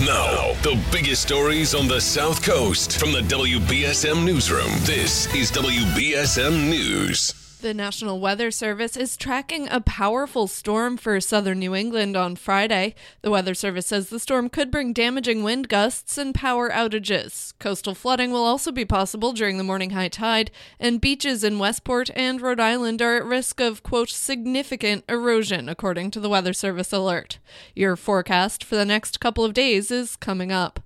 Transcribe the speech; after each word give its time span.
Now, 0.00 0.54
the 0.64 0.76
biggest 0.90 1.22
stories 1.22 1.72
on 1.72 1.86
the 1.86 2.00
South 2.00 2.42
Coast 2.42 2.98
from 2.98 3.12
the 3.12 3.20
WBSM 3.20 4.24
Newsroom. 4.24 4.72
This 4.80 5.32
is 5.32 5.52
WBSM 5.52 6.68
News. 6.68 7.43
The 7.64 7.72
National 7.72 8.20
Weather 8.20 8.50
Service 8.50 8.94
is 8.94 9.16
tracking 9.16 9.68
a 9.70 9.80
powerful 9.80 10.46
storm 10.48 10.98
for 10.98 11.18
southern 11.18 11.60
New 11.60 11.74
England 11.74 12.14
on 12.14 12.36
Friday. 12.36 12.94
The 13.22 13.30
Weather 13.30 13.54
Service 13.54 13.86
says 13.86 14.10
the 14.10 14.20
storm 14.20 14.50
could 14.50 14.70
bring 14.70 14.92
damaging 14.92 15.42
wind 15.42 15.70
gusts 15.70 16.18
and 16.18 16.34
power 16.34 16.68
outages. 16.68 17.54
Coastal 17.58 17.94
flooding 17.94 18.32
will 18.32 18.44
also 18.44 18.70
be 18.70 18.84
possible 18.84 19.32
during 19.32 19.56
the 19.56 19.64
morning 19.64 19.92
high 19.92 20.08
tide, 20.08 20.50
and 20.78 21.00
beaches 21.00 21.42
in 21.42 21.58
Westport 21.58 22.10
and 22.14 22.42
Rhode 22.42 22.60
Island 22.60 23.00
are 23.00 23.16
at 23.16 23.24
risk 23.24 23.60
of, 23.60 23.82
quote, 23.82 24.10
significant 24.10 25.02
erosion, 25.08 25.70
according 25.70 26.10
to 26.10 26.20
the 26.20 26.28
Weather 26.28 26.52
Service 26.52 26.92
alert. 26.92 27.38
Your 27.74 27.96
forecast 27.96 28.62
for 28.62 28.76
the 28.76 28.84
next 28.84 29.20
couple 29.20 29.42
of 29.42 29.54
days 29.54 29.90
is 29.90 30.16
coming 30.16 30.52
up. 30.52 30.80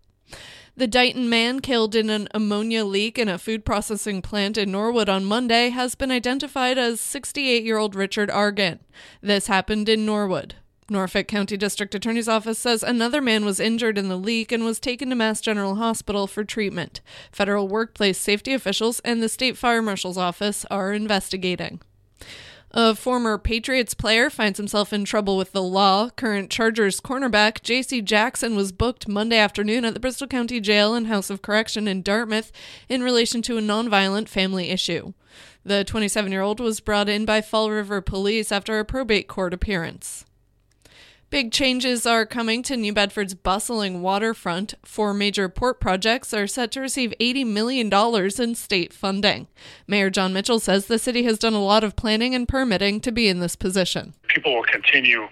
The 0.79 0.87
Dighton 0.87 1.29
man 1.29 1.59
killed 1.59 1.96
in 1.96 2.09
an 2.09 2.29
ammonia 2.32 2.85
leak 2.85 3.19
in 3.19 3.29
a 3.29 3.36
food 3.36 3.64
processing 3.64 4.23
plant 4.23 4.57
in 4.57 4.71
Norwood 4.71 5.09
on 5.09 5.25
Monday 5.25 5.71
has 5.71 5.96
been 5.96 6.13
identified 6.13 6.79
as 6.79 7.00
68 7.00 7.64
year 7.64 7.79
old 7.79 7.96
Richard 7.96 8.31
Argan. 8.31 8.79
This 9.21 9.49
happened 9.49 9.89
in 9.89 10.07
Norwood. 10.07 10.55
Norfolk 10.89 11.27
County 11.27 11.57
District 11.57 11.96
Attorney's 11.96 12.29
Office 12.29 12.61
says 12.61 12.85
another 12.85 13.21
man 13.21 13.45
was 13.45 13.59
injured 13.59 13.99
in 13.99 14.09
the 14.09 14.17
leak 14.17 14.53
and 14.53 14.64
was 14.64 14.79
taken 14.79 15.11
to 15.11 15.17
Mass 15.17 15.41
General 15.41 15.75
Hospital 15.75 16.29
for 16.29 16.45
treatment. 16.45 17.00
Federal 17.33 17.67
workplace 17.67 18.17
safety 18.17 18.55
officials 18.55 19.00
and 19.00 19.21
the 19.21 19.29
State 19.29 19.57
Fire 19.57 19.83
Marshal's 19.83 20.17
Office 20.17 20.64
are 20.71 20.93
investigating. 20.93 21.81
A 22.72 22.95
former 22.95 23.39
Patriots 23.39 23.95
player 23.95 24.29
finds 24.29 24.58
himself 24.58 24.93
in 24.93 25.07
trouble 25.07 25.39
with 25.39 25.53
the 25.53 25.63
law. 25.63 26.11
Current 26.11 26.50
Chargers 26.50 27.00
cornerback 27.00 27.63
J.C. 27.63 28.03
Jackson 28.03 28.54
was 28.54 28.72
booked 28.72 29.08
Monday 29.08 29.39
afternoon 29.39 29.86
at 29.86 29.94
the 29.94 30.00
Bristol 30.00 30.27
County 30.27 30.61
Jail 30.61 30.94
and 30.94 31.07
House 31.07 31.31
of 31.31 31.41
Correction 31.41 31.89
in 31.89 32.03
Dartmouth 32.03 32.53
in 32.86 33.02
relation 33.02 33.41
to 33.42 33.56
a 33.56 33.62
nonviolent 33.62 34.28
family 34.28 34.69
issue. 34.69 35.14
The 35.64 35.83
27 35.83 36.30
year 36.30 36.42
old 36.42 36.61
was 36.61 36.80
brought 36.80 37.08
in 37.08 37.24
by 37.24 37.41
Fall 37.41 37.70
River 37.70 38.02
Police 38.02 38.52
after 38.52 38.78
a 38.78 38.84
probate 38.84 39.28
court 39.28 39.55
appearance. 39.55 40.27
Big 41.30 41.52
changes 41.52 42.06
are 42.06 42.24
coming 42.24 42.62
to 42.62 42.74
New 42.74 42.94
Bedford's 42.94 43.34
bustling 43.34 44.00
waterfront. 44.00 44.72
Four 44.82 45.12
major 45.12 45.50
port 45.50 45.78
projects 45.78 46.32
are 46.32 46.46
set 46.46 46.72
to 46.72 46.80
receive 46.80 47.12
$80 47.20 47.46
million 47.46 47.92
in 48.40 48.54
state 48.54 48.94
funding. 48.94 49.46
Mayor 49.86 50.08
Jon 50.08 50.32
Mitchell 50.32 50.58
says 50.58 50.86
the 50.86 50.98
city 50.98 51.24
has 51.24 51.38
done 51.38 51.52
a 51.52 51.62
lot 51.62 51.84
of 51.84 51.96
planning 51.96 52.34
and 52.34 52.48
permitting 52.48 52.98
to 53.00 53.12
be 53.12 53.28
in 53.28 53.40
this 53.40 53.56
position. 53.56 54.14
People 54.28 54.54
will 54.54 54.64
continue 54.64 55.28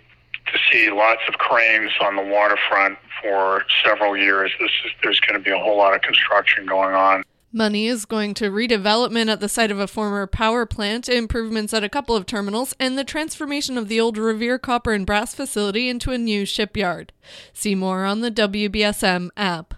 to 0.52 0.58
see 0.70 0.91
lots 0.91 1.22
of 1.28 1.34
cranes 1.39 1.92
on 2.02 2.14
the 2.14 2.22
waterfront 2.22 2.98
for 3.22 3.64
several 3.83 4.19
years. 4.19 4.52
Is, 4.61 4.70
there's 5.02 5.20
going 5.20 5.41
to 5.41 5.42
be 5.42 5.50
a 5.50 5.58
whole 5.58 5.78
lot 5.78 5.94
of 5.94 6.02
construction 6.02 6.67
going 6.67 6.94
on. 6.94 7.24
Money 7.52 7.86
is 7.86 8.05
going 8.05 8.34
to 8.34 8.50
redevelopment 8.50 9.30
at 9.30 9.41
the 9.41 9.48
site 9.48 9.70
of 9.70 9.78
a 9.78 9.86
former 9.86 10.27
power 10.27 10.66
plant, 10.66 11.08
improvements 11.08 11.72
at 11.72 11.84
a 11.84 11.89
couple 11.89 12.16
of 12.16 12.27
terminals, 12.27 12.75
and 12.78 12.98
the 12.98 13.05
transformation 13.05 13.78
of 13.78 13.89
the 13.89 14.00
old 14.00 14.19
Revere 14.19 14.58
Copper 14.58 14.92
and 14.92 15.06
Brass 15.06 15.34
facility 15.34 15.89
into 15.89 16.12
a 16.12 16.19
new 16.19 16.44
shipyard. 16.44 17.12
See 17.52 17.74
more 17.74 18.05
on 18.05 18.20
the 18.20 18.30
WBSM 18.30 19.30
app. 19.36 19.74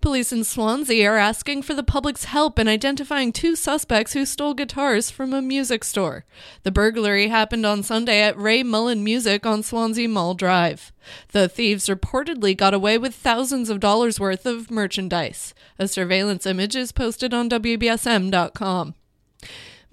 Police 0.00 0.32
in 0.32 0.44
Swansea 0.44 1.10
are 1.10 1.18
asking 1.18 1.62
for 1.62 1.74
the 1.74 1.82
public's 1.82 2.24
help 2.24 2.58
in 2.58 2.66
identifying 2.66 3.32
two 3.32 3.54
suspects 3.54 4.14
who 4.14 4.24
stole 4.24 4.54
guitars 4.54 5.10
from 5.10 5.34
a 5.34 5.42
music 5.42 5.84
store. 5.84 6.24
The 6.62 6.70
burglary 6.70 7.28
happened 7.28 7.66
on 7.66 7.82
Sunday 7.82 8.22
at 8.22 8.38
Ray 8.38 8.62
Mullen 8.62 9.04
Music 9.04 9.44
on 9.44 9.62
Swansea 9.62 10.08
Mall 10.08 10.34
Drive. 10.34 10.92
The 11.32 11.48
thieves 11.48 11.86
reportedly 11.88 12.56
got 12.56 12.74
away 12.74 12.96
with 12.98 13.14
thousands 13.14 13.68
of 13.68 13.80
dollars 13.80 14.18
worth 14.18 14.46
of 14.46 14.70
merchandise. 14.70 15.54
A 15.78 15.86
surveillance 15.86 16.46
image 16.46 16.76
is 16.76 16.92
posted 16.92 17.34
on 17.34 17.50
WBSM.com. 17.50 18.94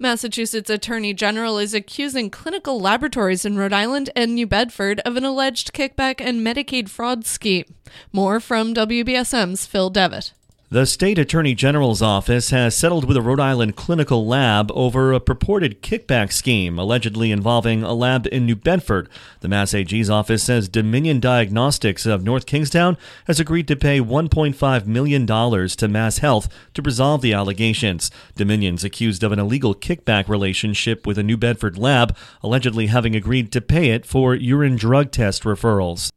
Massachusetts 0.00 0.70
Attorney 0.70 1.12
General 1.12 1.58
is 1.58 1.74
accusing 1.74 2.30
clinical 2.30 2.80
laboratories 2.80 3.44
in 3.44 3.58
Rhode 3.58 3.72
Island 3.72 4.10
and 4.14 4.32
New 4.32 4.46
Bedford 4.46 5.00
of 5.00 5.16
an 5.16 5.24
alleged 5.24 5.72
kickback 5.72 6.20
and 6.20 6.46
Medicaid 6.46 6.88
fraud 6.88 7.26
scheme. 7.26 7.74
More 8.12 8.38
from 8.38 8.74
WBSM's 8.74 9.66
Phil 9.66 9.90
Devitt. 9.90 10.32
The 10.70 10.84
state 10.84 11.18
attorney 11.18 11.54
general's 11.54 12.02
office 12.02 12.50
has 12.50 12.76
settled 12.76 13.06
with 13.06 13.16
a 13.16 13.22
Rhode 13.22 13.40
Island 13.40 13.74
clinical 13.74 14.26
lab 14.26 14.70
over 14.74 15.14
a 15.14 15.18
purported 15.18 15.80
kickback 15.80 16.30
scheme 16.30 16.78
allegedly 16.78 17.32
involving 17.32 17.82
a 17.82 17.94
lab 17.94 18.26
in 18.26 18.44
New 18.44 18.54
Bedford. 18.54 19.08
The 19.40 19.48
Mass 19.48 19.72
AG's 19.72 20.10
office 20.10 20.42
says 20.42 20.68
Dominion 20.68 21.20
Diagnostics 21.20 22.04
of 22.04 22.22
North 22.22 22.44
Kingstown 22.44 22.98
has 23.26 23.40
agreed 23.40 23.66
to 23.68 23.76
pay 23.76 23.98
$1.5 23.98 24.86
million 24.86 25.26
to 25.26 25.88
Mass 25.88 26.18
Health 26.18 26.50
to 26.74 26.82
resolve 26.82 27.22
the 27.22 27.32
allegations. 27.32 28.10
Dominion's 28.36 28.84
accused 28.84 29.22
of 29.22 29.32
an 29.32 29.38
illegal 29.38 29.74
kickback 29.74 30.28
relationship 30.28 31.06
with 31.06 31.16
a 31.16 31.22
New 31.22 31.38
Bedford 31.38 31.78
lab, 31.78 32.14
allegedly 32.42 32.88
having 32.88 33.16
agreed 33.16 33.50
to 33.52 33.62
pay 33.62 33.88
it 33.88 34.04
for 34.04 34.34
urine 34.34 34.76
drug 34.76 35.12
test 35.12 35.44
referrals. 35.44 36.10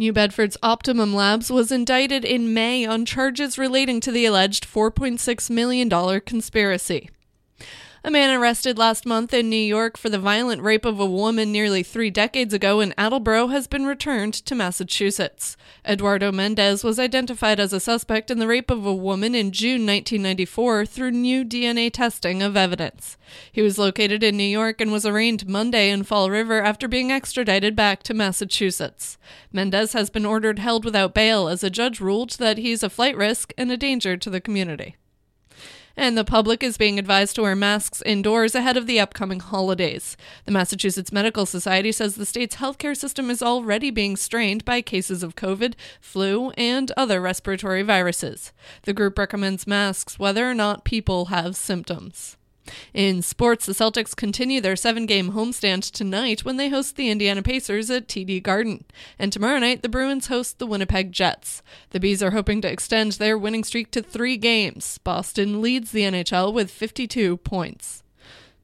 New 0.00 0.14
Bedford's 0.14 0.56
Optimum 0.62 1.12
Labs 1.12 1.50
was 1.50 1.70
indicted 1.70 2.24
in 2.24 2.54
May 2.54 2.86
on 2.86 3.04
charges 3.04 3.58
relating 3.58 4.00
to 4.00 4.10
the 4.10 4.24
alleged 4.24 4.66
$4.6 4.66 5.50
million 5.50 6.20
conspiracy. 6.22 7.10
A 8.02 8.10
man 8.10 8.30
arrested 8.30 8.78
last 8.78 9.04
month 9.04 9.34
in 9.34 9.50
New 9.50 9.56
York 9.56 9.98
for 9.98 10.08
the 10.08 10.18
violent 10.18 10.62
rape 10.62 10.86
of 10.86 10.98
a 10.98 11.04
woman 11.04 11.52
nearly 11.52 11.82
three 11.82 12.08
decades 12.08 12.54
ago 12.54 12.80
in 12.80 12.94
Attleboro 12.96 13.48
has 13.48 13.66
been 13.66 13.84
returned 13.84 14.32
to 14.32 14.54
Massachusetts. 14.54 15.54
Eduardo 15.86 16.32
Mendez 16.32 16.82
was 16.82 16.98
identified 16.98 17.60
as 17.60 17.74
a 17.74 17.78
suspect 17.78 18.30
in 18.30 18.38
the 18.38 18.46
rape 18.46 18.70
of 18.70 18.86
a 18.86 18.94
woman 18.94 19.34
in 19.34 19.52
June 19.52 19.84
1994 19.84 20.86
through 20.86 21.10
new 21.10 21.44
DNA 21.44 21.92
testing 21.92 22.42
of 22.42 22.56
evidence. 22.56 23.18
He 23.52 23.60
was 23.60 23.76
located 23.76 24.22
in 24.22 24.34
New 24.34 24.44
York 24.44 24.80
and 24.80 24.90
was 24.90 25.04
arraigned 25.04 25.46
Monday 25.46 25.90
in 25.90 26.04
Fall 26.04 26.30
River 26.30 26.62
after 26.62 26.88
being 26.88 27.12
extradited 27.12 27.76
back 27.76 28.02
to 28.04 28.14
Massachusetts. 28.14 29.18
Mendez 29.52 29.92
has 29.92 30.08
been 30.08 30.24
ordered 30.24 30.58
held 30.58 30.86
without 30.86 31.12
bail 31.12 31.48
as 31.48 31.62
a 31.62 31.68
judge 31.68 32.00
ruled 32.00 32.30
that 32.38 32.56
he's 32.56 32.82
a 32.82 32.88
flight 32.88 33.14
risk 33.14 33.52
and 33.58 33.70
a 33.70 33.76
danger 33.76 34.16
to 34.16 34.30
the 34.30 34.40
community 34.40 34.96
and 35.96 36.16
the 36.16 36.24
public 36.24 36.62
is 36.62 36.76
being 36.76 36.98
advised 36.98 37.36
to 37.36 37.42
wear 37.42 37.56
masks 37.56 38.02
indoors 38.06 38.54
ahead 38.54 38.76
of 38.76 38.86
the 38.86 39.00
upcoming 39.00 39.40
holidays. 39.40 40.16
The 40.44 40.52
Massachusetts 40.52 41.12
Medical 41.12 41.46
Society 41.46 41.92
says 41.92 42.14
the 42.14 42.26
state's 42.26 42.56
healthcare 42.56 42.96
system 42.96 43.30
is 43.30 43.42
already 43.42 43.90
being 43.90 44.16
strained 44.16 44.64
by 44.64 44.82
cases 44.82 45.22
of 45.22 45.36
COVID, 45.36 45.74
flu, 46.00 46.50
and 46.50 46.90
other 46.96 47.20
respiratory 47.20 47.82
viruses. 47.82 48.52
The 48.82 48.92
group 48.92 49.18
recommends 49.18 49.66
masks 49.66 50.18
whether 50.18 50.48
or 50.48 50.54
not 50.54 50.84
people 50.84 51.26
have 51.26 51.56
symptoms. 51.56 52.36
In 52.92 53.22
sports, 53.22 53.66
the 53.66 53.72
Celtics 53.72 54.14
continue 54.14 54.60
their 54.60 54.76
seven 54.76 55.06
game 55.06 55.32
homestand 55.32 55.90
tonight 55.90 56.44
when 56.44 56.56
they 56.56 56.68
host 56.68 56.96
the 56.96 57.10
Indiana 57.10 57.42
Pacers 57.42 57.90
at 57.90 58.08
TD 58.08 58.42
Garden. 58.42 58.84
And 59.18 59.32
tomorrow 59.32 59.58
night, 59.58 59.82
the 59.82 59.88
Bruins 59.88 60.26
host 60.28 60.58
the 60.58 60.66
Winnipeg 60.66 61.12
Jets. 61.12 61.62
The 61.90 62.00
Bees 62.00 62.22
are 62.22 62.32
hoping 62.32 62.60
to 62.62 62.70
extend 62.70 63.12
their 63.12 63.38
winning 63.38 63.64
streak 63.64 63.90
to 63.92 64.02
three 64.02 64.36
games. 64.36 64.98
Boston 64.98 65.60
leads 65.60 65.90
the 65.92 66.02
NHL 66.02 66.52
with 66.52 66.70
52 66.70 67.38
points. 67.38 68.02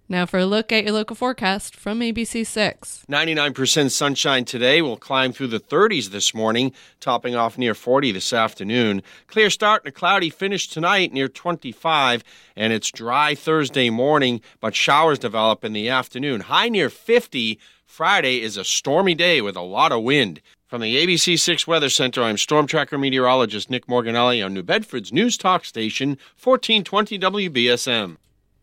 Now 0.09 0.25
for 0.25 0.39
a 0.39 0.47
look 0.47 0.71
at 0.71 0.85
your 0.85 0.93
local 0.93 1.17
forecast 1.17 1.75
from 1.75 1.99
ABC6. 1.99 3.07
99% 3.07 3.91
sunshine 3.91 4.45
today 4.45 4.81
will 4.81 4.97
climb 4.97 5.33
through 5.33 5.49
the 5.49 5.59
30s 5.59 6.11
this 6.11 6.33
morning, 6.33 6.73
topping 7.01 7.35
off 7.35 7.59
near 7.59 7.75
40 7.75 8.13
this 8.13 8.33
afternoon. 8.33 9.03
Clear 9.27 9.51
start 9.51 9.83
and 9.83 9.89
a 9.89 9.93
cloudy 9.93 10.31
finish 10.31 10.69
tonight 10.69 11.13
near 11.13 11.27
25, 11.27 12.23
and 12.55 12.73
it's 12.73 12.93
dry 12.93 13.35
Thursday 13.35 13.91
morning, 13.91 14.41
but 14.61 14.77
showers 14.77 15.19
develop 15.19 15.65
in 15.65 15.73
the 15.73 15.89
afternoon. 15.89 16.43
High 16.43 16.69
near 16.69 16.89
50. 16.89 17.59
Friday 17.85 18.43
is 18.43 18.57
a 18.57 18.65
stormy 18.65 19.17
day 19.17 19.41
with 19.41 19.57
a 19.57 19.61
lot 19.61 19.91
of 19.91 20.05
wind. 20.05 20.41
From 20.69 20.83
the 20.83 20.97
ABC6 21.05 21.67
Weather 21.67 21.89
Center, 21.89 22.23
I'm 22.23 22.37
Storm 22.37 22.69
Tracker 22.69 22.99
meteorologist 22.99 23.71
Nick 23.71 23.87
Morganelli 23.87 24.45
on 24.45 24.55
New 24.55 24.63
Bedford's 24.63 25.13
News 25.13 25.37
Talk 25.37 25.65
Station, 25.65 26.11
1420 26.41 27.19
WBSM. 27.19 28.19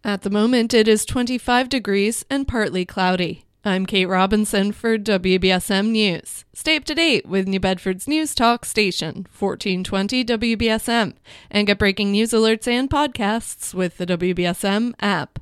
At 0.06 0.24
the 0.24 0.30
moment, 0.30 0.74
it 0.74 0.90
is 0.90 1.06
25 1.06 1.70
degrees 1.70 2.26
and 2.30 2.46
partly 2.46 2.84
cloudy. 2.84 3.46
I'm 3.64 3.86
Kate 3.86 4.06
Robinson 4.06 4.74
for 4.74 4.98
WBSM 4.98 5.92
News. 5.92 6.44
Stay 6.52 6.76
up 6.76 6.84
to 6.86 6.94
date 6.94 7.26
with 7.26 7.48
New 7.48 7.62
Bedford's 7.62 8.06
News 8.06 8.36
Talk 8.36 8.66
station, 8.66 9.26
1420 9.40 10.26
WBSM, 10.26 11.14
and 11.50 11.68
get 11.68 11.80
breaking 11.80 12.12
news 12.12 12.32
alerts 12.32 12.68
and 12.68 12.90
podcasts 12.90 13.74
with 13.74 13.98
the 13.98 14.06
WBSM 14.06 14.94
app. 15.00 15.40